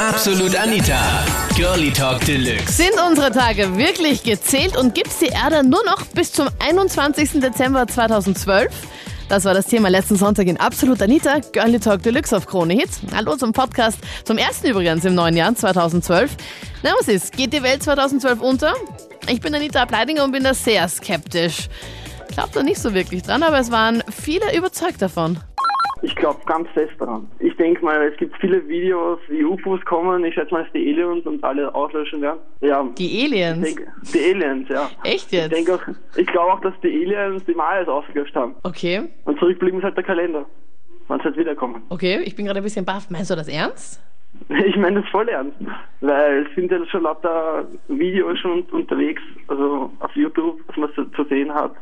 Absolut 0.00 0.56
Anita. 0.56 0.98
Girlie 1.54 1.92
Talk 1.92 2.24
Deluxe. 2.24 2.72
Sind 2.72 2.94
unsere 3.06 3.30
Tage 3.30 3.76
wirklich 3.76 4.22
gezählt 4.22 4.74
und 4.74 4.94
gibt's 4.94 5.18
die 5.18 5.26
Erde 5.26 5.62
nur 5.62 5.84
noch 5.84 6.06
bis 6.06 6.32
zum 6.32 6.48
21. 6.58 7.32
Dezember 7.32 7.86
2012? 7.86 8.72
Das 9.28 9.44
war 9.44 9.52
das 9.52 9.66
Thema 9.66 9.90
letzten 9.90 10.16
Sonntag 10.16 10.46
in 10.46 10.56
Absolut 10.56 11.02
Anita, 11.02 11.40
Girlie 11.52 11.78
Talk 11.78 12.02
Deluxe 12.02 12.34
auf 12.34 12.46
Krone 12.46 12.72
Hits. 12.72 13.00
Hallo 13.14 13.36
zum 13.36 13.52
Podcast, 13.52 13.98
zum 14.24 14.38
ersten 14.38 14.68
übrigens 14.68 15.04
im 15.04 15.14
neuen 15.14 15.36
Jahr 15.36 15.54
2012. 15.54 16.34
Na, 16.82 16.92
was 16.98 17.08
ist? 17.08 17.32
Geht 17.36 17.52
die 17.52 17.62
Welt 17.62 17.82
2012 17.82 18.40
unter? 18.40 18.72
Ich 19.28 19.42
bin 19.42 19.54
Anita 19.54 19.82
Ableidinger 19.82 20.24
und 20.24 20.32
bin 20.32 20.44
da 20.44 20.54
sehr 20.54 20.88
skeptisch. 20.88 21.68
Glaubt 22.32 22.56
da 22.56 22.62
nicht 22.62 22.80
so 22.80 22.94
wirklich 22.94 23.22
dran, 23.22 23.42
aber 23.42 23.58
es 23.58 23.70
waren 23.70 24.02
viele 24.10 24.56
überzeugt 24.56 25.02
davon. 25.02 25.40
Ich 26.02 26.14
glaube 26.16 26.40
ganz 26.46 26.68
fest 26.70 26.92
daran. 26.98 27.30
Ich 27.38 27.54
denke 27.56 27.84
mal, 27.84 28.02
es 28.02 28.16
gibt 28.16 28.36
viele 28.38 28.66
Videos, 28.68 29.18
wie 29.28 29.44
UFOs 29.44 29.84
kommen. 29.84 30.24
Ich 30.24 30.34
schätze 30.34 30.52
mal, 30.52 30.62
dass 30.64 30.72
die 30.72 30.88
Aliens 30.90 31.26
uns 31.26 31.42
alle 31.42 31.74
auslöschen 31.74 32.22
werden. 32.22 32.40
Ja. 32.60 32.86
Die 32.98 33.24
Aliens? 33.24 33.68
Ich 33.68 33.74
denke, 33.74 33.92
die 34.14 34.34
Aliens, 34.34 34.68
ja. 34.68 34.88
Echt 35.04 35.32
jetzt? 35.32 35.52
Ich, 35.56 35.70
auch, 35.70 35.80
ich 36.16 36.26
glaube 36.26 36.52
auch, 36.52 36.60
dass 36.60 36.74
die 36.82 36.88
Aliens 36.88 37.44
die 37.44 37.54
Mayas 37.54 37.88
ausgelöscht 37.88 38.34
haben. 38.34 38.54
Okay. 38.62 39.02
Und 39.24 39.38
zurückblieben 39.38 39.78
ist 39.78 39.84
halt 39.84 39.96
der 39.96 40.04
Kalender. 40.04 40.46
Wann 41.08 41.18
es 41.18 41.24
halt 41.24 41.36
wiederkommen. 41.36 41.82
Okay, 41.88 42.20
ich 42.24 42.36
bin 42.36 42.46
gerade 42.46 42.60
ein 42.60 42.62
bisschen 42.62 42.84
baff. 42.84 43.10
Meinst 43.10 43.30
du 43.30 43.34
das 43.34 43.48
ernst? 43.48 44.00
Ich 44.48 44.76
meine 44.76 45.02
das 45.02 45.10
voll 45.10 45.28
ernst. 45.28 45.56
Weil 46.00 46.46
es 46.46 46.54
sind 46.54 46.70
ja 46.70 46.78
schon 46.86 47.02
lauter 47.02 47.66
Videos 47.88 48.38
schon 48.38 48.62
unterwegs, 48.70 49.20
also 49.48 49.90
auf 49.98 50.14
YouTube, 50.14 50.60
was 50.68 50.76
man 50.76 51.12
zu 51.14 51.24
sehen 51.24 51.52
hat. 51.52 51.72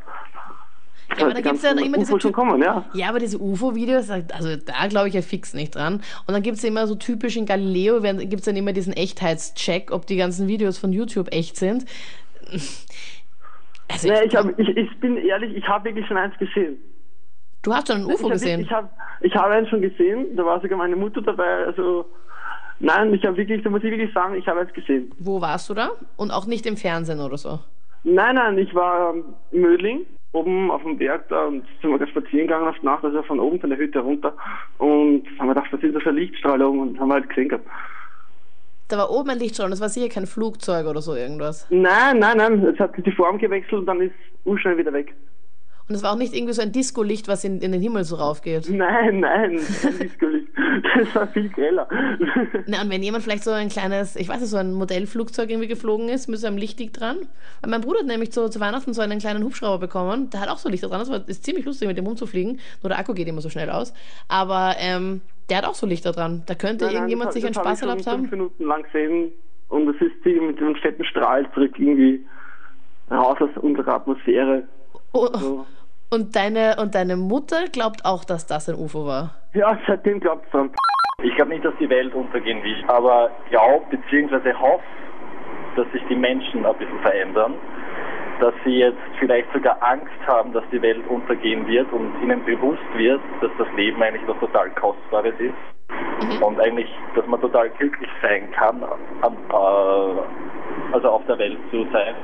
Ja, 1.18 1.24
aber 1.26 1.34
da 1.34 1.40
Die 1.40 1.42
gibt's 1.48 1.62
ja 1.62 1.70
ganzen 1.70 1.86
immer 1.86 1.98
diese 1.98 2.20
schon 2.20 2.32
kommen, 2.32 2.62
ja. 2.62 2.84
Ja, 2.92 3.08
aber 3.08 3.18
diese 3.18 3.38
UFO-Videos, 3.38 4.10
also 4.10 4.56
da 4.56 4.86
glaube 4.88 5.08
ich 5.08 5.14
ja 5.14 5.22
fix 5.22 5.54
nicht 5.54 5.74
dran. 5.74 6.02
Und 6.26 6.34
dann 6.34 6.42
gibt's 6.42 6.62
ja 6.62 6.68
immer 6.68 6.86
so 6.86 6.94
typisch 6.94 7.36
in 7.36 7.46
Galileo, 7.46 8.02
werden- 8.02 8.28
gibt's 8.28 8.44
dann 8.46 8.56
immer 8.56 8.72
diesen 8.72 8.92
Echtheitscheck, 8.92 9.90
ob 9.92 10.06
die 10.06 10.16
ganzen 10.16 10.48
Videos 10.48 10.78
von 10.78 10.92
YouTube 10.92 11.28
echt 11.32 11.56
sind. 11.56 11.84
Also 13.90 14.08
Nee, 14.08 14.14
ich, 14.24 14.32
ich, 14.32 14.36
hab, 14.36 14.58
ich, 14.58 14.68
ich 14.68 15.00
bin 15.00 15.16
ehrlich, 15.16 15.56
ich 15.56 15.66
habe 15.66 15.84
wirklich 15.86 16.06
schon 16.06 16.16
eins 16.16 16.36
gesehen. 16.38 16.78
du 17.62 17.72
hast 17.72 17.88
schon 17.88 18.02
ein 18.02 18.08
ich 18.08 18.14
UFO 18.14 18.24
hab, 18.26 18.32
gesehen. 18.32 18.60
Ich 18.60 18.70
habe 18.70 18.88
ich 19.20 19.34
hab 19.34 19.46
eins 19.46 19.68
schon 19.68 19.80
gesehen, 19.80 20.36
da 20.36 20.44
war 20.44 20.60
sogar 20.60 20.78
meine 20.78 20.96
Mutter 20.96 21.22
dabei. 21.22 21.64
Also 21.66 22.04
nein, 22.80 23.12
ich 23.14 23.24
habe 23.24 23.36
wirklich, 23.36 23.62
da 23.62 23.70
muss 23.70 23.82
ich 23.82 23.90
wirklich 23.90 24.12
sagen, 24.12 24.34
ich 24.34 24.46
habe 24.46 24.60
eins 24.60 24.72
gesehen. 24.72 25.10
Wo 25.18 25.40
warst 25.40 25.68
du 25.70 25.74
da? 25.74 25.90
Und 26.16 26.30
auch 26.30 26.46
nicht 26.46 26.66
im 26.66 26.76
Fernsehen 26.76 27.20
oder 27.20 27.38
so. 27.38 27.58
Nein, 28.04 28.36
nein, 28.36 28.58
ich 28.58 28.72
war 28.74 29.12
ähm, 29.14 29.24
in 29.50 29.60
Mödling, 29.62 30.06
oben 30.32 30.70
auf 30.70 30.82
dem 30.82 30.98
Berg 30.98 31.28
da 31.28 31.46
und 31.46 31.64
sind 31.80 31.98
wir 31.98 32.06
spazieren 32.06 32.46
gegangen 32.46 32.68
auf 32.68 32.82
Nacht, 32.82 33.04
also 33.04 33.22
von 33.22 33.40
oben 33.40 33.60
von 33.60 33.70
der 33.70 33.78
Hütte 33.78 34.00
runter 34.00 34.34
und 34.78 35.24
haben 35.38 35.48
wir 35.48 35.54
gedacht, 35.54 35.72
was 35.72 35.82
ist 35.82 35.94
das 35.94 36.02
für 36.02 36.10
eine 36.10 36.20
Lichtstrahlung 36.20 36.80
und 36.80 37.00
haben 37.00 37.12
halt 37.12 37.28
gesehen 37.28 37.48
gehabt. 37.48 37.66
Da 38.88 38.98
war 38.98 39.10
oben 39.10 39.30
ein 39.30 39.38
Lichtstrahl 39.38 39.66
und 39.66 39.72
das 39.72 39.80
war 39.80 39.88
sicher 39.88 40.08
kein 40.08 40.26
Flugzeug 40.26 40.86
oder 40.86 41.00
so 41.00 41.14
irgendwas. 41.14 41.66
Nein, 41.70 42.18
nein, 42.18 42.36
nein, 42.38 42.64
es 42.64 42.78
hat 42.78 42.92
die 42.96 43.12
Form 43.12 43.38
gewechselt 43.38 43.80
und 43.80 43.86
dann 43.86 44.00
ist 44.00 44.14
urschnell 44.44 44.78
wieder 44.78 44.92
weg. 44.92 45.14
Und 45.88 45.94
es 45.94 46.02
war 46.02 46.12
auch 46.12 46.16
nicht 46.18 46.34
irgendwie 46.34 46.52
so 46.52 46.60
ein 46.60 46.70
Disco-Licht, 46.70 47.28
was 47.28 47.44
in, 47.44 47.60
in 47.60 47.72
den 47.72 47.80
Himmel 47.80 48.04
so 48.04 48.16
raufgeht. 48.16 48.68
Nein, 48.68 49.20
nein, 49.20 49.58
kein 49.82 49.98
Disco-Licht. 49.98 50.48
Das 50.98 51.14
war 51.14 51.26
viel 51.28 51.48
greller. 51.48 51.88
Na, 52.66 52.82
und 52.82 52.90
wenn 52.90 53.02
jemand 53.02 53.24
vielleicht 53.24 53.42
so 53.44 53.50
ein 53.52 53.68
kleines, 53.70 54.14
ich 54.16 54.28
weiß 54.28 54.40
nicht, 54.40 54.50
so 54.50 54.58
ein 54.58 54.74
Modellflugzeug 54.74 55.48
irgendwie 55.48 55.68
geflogen 55.68 56.08
ist, 56.08 56.28
mit 56.28 56.38
so 56.38 56.46
einem 56.46 56.58
Lichtdick 56.58 56.92
dran. 56.92 57.16
Weil 57.62 57.70
mein 57.70 57.80
Bruder 57.80 58.00
hat 58.00 58.06
nämlich 58.06 58.32
zu, 58.32 58.50
zu 58.50 58.60
Weihnachten 58.60 58.92
so 58.92 59.00
einen 59.00 59.18
kleinen 59.18 59.42
Hubschrauber 59.44 59.78
bekommen. 59.78 60.28
Der 60.30 60.40
hat 60.40 60.50
auch 60.50 60.58
so 60.58 60.68
Lichter 60.68 60.88
dran. 60.88 61.00
Das 61.00 61.10
war, 61.10 61.26
ist 61.26 61.44
ziemlich 61.44 61.64
lustig, 61.64 61.88
mit 61.88 61.96
dem 61.96 62.06
rumzufliegen. 62.06 62.60
Nur 62.82 62.90
der 62.90 62.98
Akku 62.98 63.14
geht 63.14 63.26
immer 63.26 63.40
so 63.40 63.48
schnell 63.48 63.70
aus. 63.70 63.94
Aber 64.28 64.74
ähm, 64.78 65.22
der 65.48 65.58
hat 65.58 65.64
auch 65.64 65.74
so 65.74 65.86
Lichter 65.86 66.12
dran. 66.12 66.42
Da 66.46 66.54
könnte 66.54 66.84
Nein, 66.84 66.92
nein, 66.92 67.02
irgendjemand 67.02 67.28
das 67.28 67.34
sich 67.34 67.44
einen 67.46 67.54
Spaß 67.54 67.80
erlaubt 67.82 68.00
ich 68.02 68.06
haben. 68.06 68.20
fünf 68.20 68.32
Minuten 68.32 68.64
lang 68.64 68.82
gesehen 68.82 69.32
und 69.68 69.88
es 69.88 69.96
ist 70.02 70.24
mit 70.24 70.58
einem 70.60 70.76
fetten 70.76 71.04
Strahl 71.04 71.50
zurück 71.54 71.72
irgendwie 71.78 72.24
raus 73.10 73.38
aus 73.40 73.50
unserer 73.62 73.94
Atmosphäre. 73.94 74.64
Oh, 75.12 75.28
So. 75.34 75.66
Und, 76.10 76.36
deine, 76.36 76.76
und 76.80 76.94
deine 76.94 77.16
Mutter 77.16 77.64
glaubt 77.72 78.04
auch, 78.04 78.24
dass 78.24 78.46
das 78.46 78.68
ein 78.68 78.76
UFO 78.76 79.06
war. 79.06 79.34
Ja, 79.54 79.78
seitdem 79.86 80.20
glaubt's 80.20 80.50
dran. 80.50 80.70
Ich 81.22 81.34
glaube 81.34 81.50
nicht, 81.50 81.64
dass 81.64 81.74
die 81.80 81.90
Welt 81.90 82.14
untergehen 82.14 82.62
will, 82.62 82.84
aber 82.86 83.30
glaube 83.50 83.84
bzw. 83.90 84.54
hoffe, 84.54 84.84
dass 85.76 85.90
sich 85.92 86.02
die 86.08 86.16
Menschen 86.16 86.64
ein 86.64 86.76
bisschen 86.76 87.00
verändern, 87.00 87.54
dass 88.40 88.54
sie 88.64 88.78
jetzt 88.78 88.98
vielleicht 89.18 89.52
sogar 89.52 89.82
Angst 89.82 90.20
haben, 90.26 90.52
dass 90.52 90.62
die 90.70 90.80
Welt 90.80 91.06
untergehen 91.08 91.66
wird 91.66 91.92
und 91.92 92.14
ihnen 92.22 92.44
bewusst 92.44 92.86
wird, 92.94 93.20
dass 93.40 93.50
das 93.58 93.66
Leben 93.76 94.00
eigentlich 94.02 94.26
was 94.28 94.38
total 94.38 94.70
Kostbares 94.70 95.34
ist 95.38 96.42
und 96.42 96.60
eigentlich, 96.60 96.88
dass 97.14 97.26
man 97.26 97.40
total 97.40 97.70
glücklich 97.70 98.10
sein 98.22 98.50
kann, 98.52 98.82
am, 99.22 99.34
äh, 99.34 100.92
also 100.92 101.08
auf 101.08 101.26
der 101.26 101.38
Welt 101.38 101.58
zu 101.70 101.86
sein. 101.92 102.14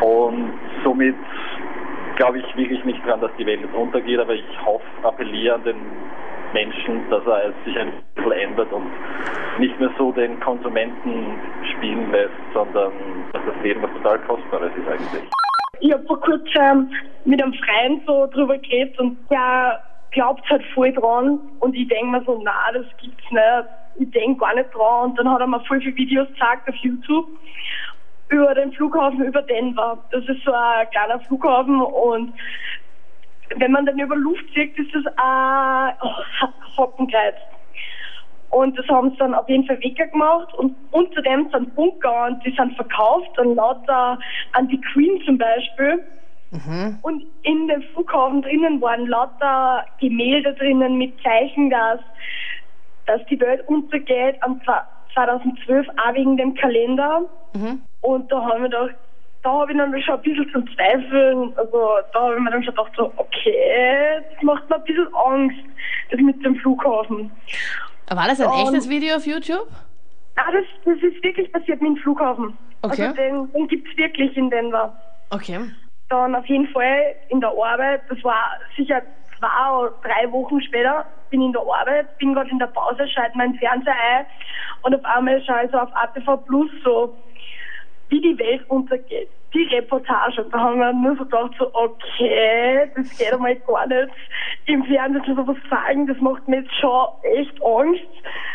Und 0.00 0.52
somit 0.84 1.16
glaube 2.16 2.38
ich 2.38 2.56
wirklich 2.56 2.84
nicht 2.84 3.04
dran, 3.06 3.20
dass 3.20 3.30
die 3.38 3.46
Welt 3.46 3.60
jetzt 3.60 3.74
untergeht, 3.74 4.18
aber 4.18 4.34
ich 4.34 4.44
hoffe, 4.64 4.84
appelliere 5.02 5.54
an 5.54 5.64
den 5.64 5.76
Menschen, 6.52 7.08
dass 7.10 7.24
er 7.26 7.52
sich 7.64 7.78
ein 7.78 7.92
bisschen 8.14 8.32
ändert 8.32 8.72
und 8.72 8.86
nicht 9.58 9.78
mehr 9.78 9.90
so 9.98 10.12
den 10.12 10.38
Konsumenten 10.40 11.38
spielen 11.76 12.10
lässt, 12.10 12.32
sondern 12.52 12.92
dass 13.32 13.42
das 13.46 13.62
Leben 13.62 13.82
was 13.82 13.90
total 13.92 14.18
Kostbares 14.20 14.72
ist 14.76 14.88
eigentlich. 14.88 15.30
Ich 15.80 15.92
habe 15.92 16.04
vor 16.04 16.20
kurzem 16.20 16.90
mit 17.24 17.42
einem 17.42 17.52
Freund 17.54 18.02
so 18.06 18.26
drüber 18.32 18.56
geredet 18.58 18.98
und 18.98 19.18
der 19.30 19.80
glaubt 20.12 20.48
halt 20.48 20.64
voll 20.74 20.92
dran 20.92 21.38
und 21.60 21.74
ich 21.74 21.86
denke 21.88 22.06
mir 22.06 22.24
so, 22.24 22.40
na, 22.42 22.72
das 22.72 22.86
gibt's 23.00 23.30
nicht. 23.30 23.66
Ich 23.98 24.10
denke 24.10 24.40
gar 24.40 24.54
nicht 24.54 24.74
dran 24.74 25.10
und 25.10 25.18
dann 25.18 25.30
hat 25.30 25.40
er 25.40 25.46
mir 25.46 25.60
voll 25.60 25.80
viele 25.80 25.96
Videos 25.96 26.28
gezeigt 26.28 26.68
auf 26.68 26.74
YouTube 26.76 27.26
über 28.28 28.54
den 28.54 28.72
Flughafen 28.72 29.24
über 29.24 29.42
Denver. 29.42 29.98
Das 30.10 30.24
ist 30.24 30.42
so 30.44 30.52
ein 30.52 30.90
kleiner 30.90 31.20
Flughafen 31.20 31.80
und 31.80 32.32
wenn 33.56 33.72
man 33.72 33.86
dann 33.86 33.98
über 33.98 34.16
Luft 34.16 34.44
fliegt, 34.52 34.78
ist 34.78 34.94
das 34.94 35.04
ein 35.16 35.94
oh, 36.02 36.76
Hoppenkreuz. 36.76 37.36
Und 38.50 38.78
das 38.78 38.86
haben 38.88 39.10
sie 39.10 39.16
dann 39.16 39.34
auf 39.34 39.48
jeden 39.48 39.66
Fall 39.66 39.78
weggemacht 39.80 40.54
und 40.54 40.74
unter 40.90 41.22
dem 41.22 41.48
sind 41.50 41.74
Bunker 41.74 42.26
und 42.26 42.44
die 42.44 42.54
sind 42.56 42.74
verkauft 42.74 43.38
und 43.38 43.54
lauter 43.54 44.18
an 44.52 44.68
die 44.68 44.80
Queen 44.80 45.20
zum 45.24 45.38
Beispiel. 45.38 46.04
Und 47.02 47.24
in 47.42 47.68
dem 47.68 47.82
Flughafen 47.92 48.40
drinnen 48.42 48.80
waren 48.80 49.06
lauter 49.06 49.84
Gemälde 50.00 50.54
drinnen 50.54 50.96
mit 50.96 51.20
Zeichen, 51.22 51.70
dass, 51.70 52.00
dass 53.06 53.24
die 53.26 53.38
Welt 53.40 53.66
untergeht 53.68 54.36
am 54.42 54.60
2012 55.16 55.86
auch 55.88 56.14
wegen 56.14 56.36
dem 56.36 56.54
Kalender. 56.54 57.22
Und 58.02 58.30
da 58.30 58.40
haben 58.42 58.62
wir 58.62 58.68
gedacht, 58.68 58.94
da 59.42 59.50
habe 59.52 59.72
ich 59.72 59.78
dann 59.78 60.02
schon 60.02 60.14
ein 60.16 60.22
bisschen 60.22 60.50
zum 60.52 60.66
Zweifeln, 60.74 61.52
also 61.56 61.88
da 62.12 62.20
habe 62.20 62.34
ich 62.34 62.40
mir 62.40 62.50
dann 62.50 62.62
schon 62.64 62.74
gedacht, 62.74 62.92
so, 62.96 63.12
okay, 63.16 64.20
das 64.34 64.42
macht 64.42 64.68
mir 64.68 64.76
ein 64.76 64.84
bisschen 64.84 65.08
Angst, 65.14 65.56
das 66.10 66.20
mit 66.20 66.44
dem 66.44 66.56
Flughafen. 66.56 67.30
War 68.10 68.26
das 68.28 68.40
ein 68.40 68.48
Und- 68.48 68.60
echtes 68.74 68.88
Video 68.88 69.16
auf 69.16 69.26
YouTube? 69.26 69.68
Ah, 70.36 70.52
das, 70.52 70.64
das 70.84 71.02
ist 71.02 71.22
wirklich 71.24 71.50
passiert 71.50 71.80
mit 71.80 71.92
dem 71.92 72.02
Flughafen. 72.02 72.56
Okay. 72.82 73.02
Also 73.04 73.14
den, 73.14 73.52
den 73.52 73.68
gibt's 73.68 73.96
wirklich 73.96 74.36
in 74.36 74.50
Denver. 74.50 74.94
Okay. 75.30 75.60
Dann 76.10 76.34
auf 76.34 76.44
jeden 76.46 76.68
Fall 76.68 77.14
in 77.30 77.40
der 77.40 77.50
Arbeit, 77.50 78.02
das 78.10 78.22
war 78.22 78.44
sicher 78.76 79.00
zwei 79.38 79.70
oder 79.78 79.94
drei 80.02 80.30
Wochen 80.30 80.60
später, 80.60 81.06
bin 81.30 81.40
in 81.40 81.52
der 81.52 81.62
Arbeit, 81.62 82.16
bin 82.18 82.34
gerade 82.34 82.50
in 82.50 82.58
der 82.58 82.66
Pause, 82.66 83.08
schalte 83.08 83.36
meinen 83.38 83.54
Fernseher 83.54 83.94
ein 83.94 84.26
und 84.86 84.94
auf 84.94 85.04
einmal 85.04 85.42
schaue 85.44 85.64
ich 85.64 85.70
so 85.72 85.78
auf 85.78 85.88
ATV 85.94 86.36
Plus 86.46 86.70
so, 86.84 87.16
wie 88.08 88.20
die 88.20 88.38
Welt 88.38 88.62
untergeht. 88.70 89.28
Die 89.52 89.64
Reportage. 89.74 90.44
Da 90.52 90.58
haben 90.58 90.78
wir 90.78 90.92
nur 90.92 91.16
so 91.16 91.24
gedacht, 91.24 91.52
so, 91.58 91.70
okay, 91.74 92.88
das 92.94 93.16
geht 93.18 93.32
einmal 93.32 93.56
gar 93.56 93.86
nicht. 93.86 94.12
Im 94.66 94.84
Fernsehen 94.84 95.22
so 95.26 95.34
sowas 95.34 95.56
sagen, 95.70 96.06
das 96.06 96.16
macht 96.18 96.46
mir 96.46 96.60
jetzt 96.60 96.74
schon 96.80 97.06
echt 97.22 97.62
Angst, 97.64 98.02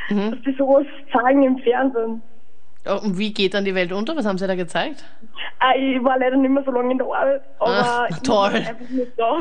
dass 0.09 0.42
die 0.46 0.56
sowas 0.58 0.86
sagen 1.12 1.44
im 1.44 1.58
Fernsehen. 1.59 2.22
Oh, 2.88 3.00
Und 3.04 3.18
wie 3.18 3.34
geht 3.34 3.54
dann 3.54 3.66
die 3.66 3.75
Welt 3.75 3.92
unter? 3.92 4.16
Was 4.16 4.25
haben 4.25 4.38
sie 4.38 4.48
da 4.48 4.56
gezeigt? 4.56 5.04
Ah, 5.60 5.75
ich 5.75 6.04
war 6.04 6.18
leider 6.18 6.38
nicht 6.38 6.50
mehr 6.50 6.63
so 6.63 6.72
lange 6.72 6.92
in 6.92 6.98
der 6.98 7.07
Arbeit, 7.07 7.42
aber 7.60 7.77
Ach, 7.77 8.10
ich 8.10 8.18
toll. 8.22 8.66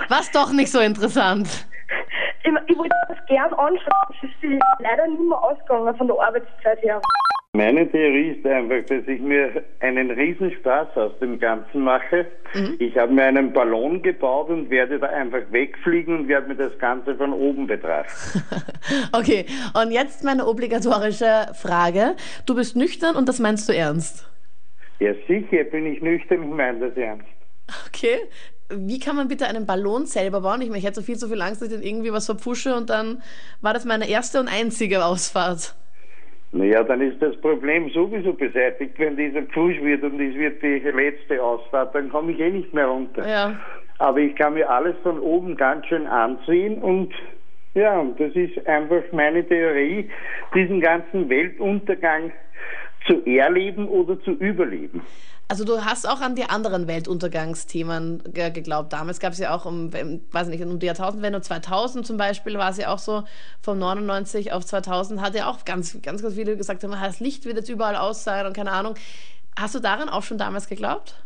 Was 0.08 0.30
doch 0.30 0.52
nicht 0.52 0.70
so 0.70 0.80
interessant. 0.80 1.66
Ich, 2.50 2.70
ich 2.70 2.78
wollte 2.78 2.96
das 3.08 3.26
gern 3.26 3.52
anschauen, 3.52 4.14
es 4.16 4.28
ist 4.28 4.40
sie 4.40 4.58
leider 4.80 5.06
nicht 5.06 5.20
mehr 5.20 5.42
ausgegangen 5.42 5.94
von 5.96 6.06
der 6.06 6.20
Arbeitszeit 6.20 6.82
her. 6.82 7.00
Meine 7.52 7.90
Theorie 7.90 8.36
ist 8.36 8.46
einfach, 8.46 8.86
dass 8.86 9.08
ich 9.08 9.20
mir 9.20 9.64
einen 9.80 10.12
Riesenspaß 10.12 10.96
aus 10.96 11.18
dem 11.18 11.40
Ganzen 11.40 11.80
mache. 11.82 12.26
Ich 12.78 12.96
habe 12.96 13.12
mir 13.12 13.24
einen 13.24 13.52
Ballon 13.52 14.00
gebaut 14.02 14.50
und 14.50 14.70
werde 14.70 15.00
da 15.00 15.08
einfach 15.08 15.42
wegfliegen 15.50 16.16
und 16.16 16.28
werde 16.28 16.46
mir 16.46 16.54
das 16.54 16.78
Ganze 16.78 17.16
von 17.16 17.32
oben 17.32 17.66
betrachten. 17.66 18.42
Okay, 19.12 19.44
und 19.80 19.92
jetzt 19.92 20.24
meine 20.24 20.46
obligatorische 20.46 21.48
Frage. 21.54 22.16
Du 22.46 22.54
bist 22.54 22.76
nüchtern 22.76 23.14
und 23.14 23.28
das 23.28 23.38
meinst 23.38 23.68
du 23.68 23.72
ernst? 23.72 24.28
Ja, 25.00 25.12
sicher 25.28 25.64
bin 25.64 25.86
ich 25.86 26.00
nüchtern, 26.00 26.42
ich 26.44 26.48
meine 26.48 26.88
das 26.88 26.96
ernst. 26.96 27.26
Okay. 27.88 28.18
Wie 28.72 29.00
kann 29.00 29.16
man 29.16 29.28
bitte 29.28 29.46
einen 29.46 29.66
Ballon 29.66 30.06
selber 30.06 30.42
bauen? 30.42 30.60
Ich 30.62 30.68
meine, 30.68 30.78
ich 30.78 30.84
hätte 30.84 31.00
so 31.00 31.02
viel, 31.02 31.16
so 31.16 31.28
viel 31.28 31.42
Angst, 31.42 31.60
dass 31.60 31.68
ich 31.68 31.74
dann 31.74 31.82
irgendwie 31.82 32.12
was 32.12 32.26
verpfusche 32.26 32.74
und 32.76 32.88
dann 32.88 33.22
war 33.60 33.74
das 33.74 33.84
meine 33.84 34.08
erste 34.08 34.38
und 34.38 34.48
einzige 34.48 35.04
Ausfahrt. 35.04 35.74
Naja, 36.52 36.82
dann 36.82 37.00
ist 37.00 37.20
das 37.22 37.36
Problem 37.40 37.90
sowieso 37.90 38.32
beseitigt, 38.32 38.98
wenn 38.98 39.16
dieser 39.16 39.42
Pfusch 39.42 39.80
wird 39.82 40.02
und 40.02 40.20
es 40.20 40.34
wird 40.34 40.62
die 40.62 40.78
letzte 40.78 41.42
Ausfahrt, 41.42 41.94
dann 41.94 42.10
komme 42.10 42.32
ich 42.32 42.40
eh 42.40 42.50
nicht 42.50 42.74
mehr 42.74 42.86
runter. 42.86 43.28
Ja. 43.28 43.56
Aber 43.98 44.18
ich 44.18 44.34
kann 44.34 44.54
mir 44.54 44.68
alles 44.68 44.96
von 45.02 45.20
oben 45.20 45.56
ganz 45.56 45.86
schön 45.86 46.06
ansehen 46.06 46.82
und 46.82 47.12
ja, 47.74 48.04
das 48.18 48.32
ist 48.34 48.66
einfach 48.66 49.02
meine 49.12 49.46
Theorie, 49.46 50.10
diesen 50.54 50.80
ganzen 50.80 51.28
Weltuntergang 51.28 52.32
zu 53.06 53.24
erleben 53.26 53.88
oder 53.88 54.20
zu 54.22 54.32
überleben. 54.32 55.02
Also 55.48 55.64
du 55.64 55.84
hast 55.84 56.08
auch 56.08 56.20
an 56.20 56.36
die 56.36 56.44
anderen 56.44 56.86
Weltuntergangsthemen 56.86 58.22
ge 58.32 58.50
geglaubt. 58.50 58.92
Damals 58.92 59.18
gab 59.18 59.32
es 59.32 59.40
ja 59.40 59.52
auch 59.52 59.66
um, 59.66 59.92
weiß 59.92 60.46
nicht, 60.46 60.62
um 60.62 60.78
die 60.78 60.86
Jahrtausendwende 60.86 61.40
2000 61.40 62.06
zum 62.06 62.16
Beispiel 62.16 62.56
war 62.56 62.70
es 62.70 62.76
ja 62.76 62.92
auch 62.92 63.00
so, 63.00 63.24
von 63.60 63.76
99 63.76 64.52
auf 64.52 64.64
2000 64.64 65.20
hat 65.20 65.34
ja 65.34 65.50
auch 65.50 65.64
ganz, 65.64 66.00
ganz, 66.02 66.22
ganz 66.22 66.34
viele 66.34 66.56
gesagt, 66.56 66.84
das 66.84 67.18
Licht 67.18 67.46
wird 67.46 67.56
jetzt 67.56 67.68
überall 67.68 67.96
aus 67.96 68.22
sein 68.22 68.46
und 68.46 68.54
keine 68.54 68.70
Ahnung. 68.70 68.94
Hast 69.58 69.74
du 69.74 69.80
daran 69.80 70.08
auch 70.08 70.22
schon 70.22 70.38
damals 70.38 70.68
geglaubt? 70.68 71.20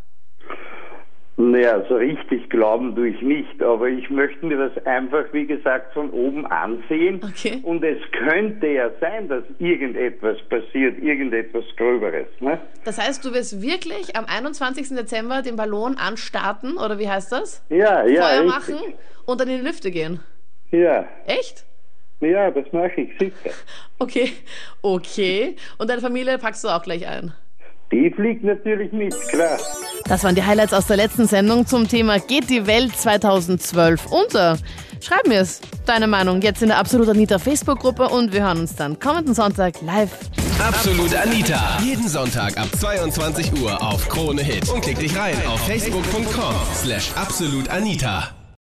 Naja, 1.37 1.85
so 1.89 1.97
richtig 1.97 2.49
glauben 2.49 2.95
tue 2.95 3.09
ich 3.09 3.21
nicht, 3.21 3.61
aber 3.61 3.89
ich 3.89 4.09
möchte 4.09 4.47
mir 4.47 4.57
das 4.57 4.87
einfach, 4.87 5.25
wie 5.33 5.47
gesagt, 5.47 5.93
von 5.93 6.11
oben 6.11 6.47
ansehen. 6.47 7.21
Okay. 7.25 7.61
Und 7.65 7.83
es 7.83 7.99
könnte 8.13 8.69
ja 8.69 8.91
sein, 9.01 9.29
dass 9.29 9.43
irgendetwas 9.59 10.37
passiert, 10.49 11.03
irgendetwas 11.03 11.65
Gröberes. 11.77 12.29
Ne? 12.39 12.61
Das 12.85 12.99
heißt, 12.99 13.25
du 13.25 13.33
wirst 13.35 13.61
wirklich 13.61 14.15
am 14.17 14.27
21. 14.27 14.91
Dezember 14.91 15.43
den 15.43 15.57
Ballon 15.57 15.97
anstarten, 15.97 16.77
oder 16.77 17.01
wie 17.01 17.09
heißt 17.09 17.33
das? 17.33 17.65
Ja, 17.69 18.07
ja. 18.07 18.23
Feuer 18.23 18.45
richtig. 18.45 18.47
machen 18.47 18.95
und 19.27 19.41
dann 19.41 19.49
in 19.49 19.59
die 19.59 19.67
Lüfte 19.67 19.91
gehen. 19.91 20.21
Ja, 20.71 21.05
Echt? 21.27 21.65
ja, 22.21 22.51
das 22.53 22.73
mache 22.73 23.01
ich 23.01 23.19
sicher. 23.19 23.51
Okay, 23.99 24.33
okay. 24.83 25.57
Und 25.79 25.89
deine 25.89 26.01
Familie 26.01 26.37
packst 26.39 26.65
du 26.65 26.69
auch 26.69 26.83
gleich 26.83 27.07
ein. 27.07 27.33
Die 27.95 28.11
fliegt 28.11 28.43
natürlich 28.43 28.91
mit, 28.91 29.15
klar. 29.29 29.57
Das 30.07 30.25
waren 30.25 30.35
die 30.35 30.43
Highlights 30.43 30.73
aus 30.73 30.87
der 30.87 30.97
letzten 30.97 31.29
Sendung 31.29 31.65
zum 31.65 31.87
Thema 31.87 32.19
Geht 32.19 32.51
die 32.51 32.67
Welt 32.67 32.97
2012 32.97 34.07
unter? 34.07 34.59
Schreib 35.01 35.29
mir 35.29 35.39
es, 35.39 35.61
deine 35.87 36.09
Meinung, 36.09 36.43
jetzt 36.43 36.61
in 36.61 36.69
der 36.71 36.79
Absolut 36.79 37.09
Anita 37.09 37.39
Facebook-Gruppe 37.39 38.09
und 38.09 38.33
wir 38.33 38.43
hören 38.43 38.59
uns 38.59 38.75
dann 38.75 38.99
kommenden 38.99 39.33
Sonntag 39.33 39.81
live. 39.83 40.11
Absolut 40.59 41.15
Anita. 41.15 41.79
Jeden 41.85 42.09
Sonntag 42.09 42.59
ab 42.59 42.67
22 42.77 43.63
Uhr 43.63 43.81
auf 43.81 44.09
Krone 44.09 44.43
Hit. 44.43 44.69
Und 44.71 44.83
klick 44.83 44.99
dich 44.99 45.17
rein 45.17 45.37
auf 45.47 45.61
facebook.com 45.65 46.55
slash 46.75 47.13
absolutanita. 47.15 48.44